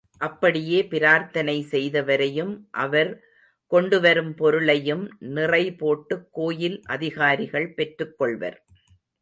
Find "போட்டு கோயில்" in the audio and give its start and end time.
5.73-6.81